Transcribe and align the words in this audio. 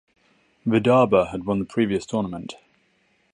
Vidarbha 0.65 1.29
had 1.29 1.45
won 1.45 1.59
the 1.59 1.65
previous 1.65 2.07
tournament. 2.07 2.55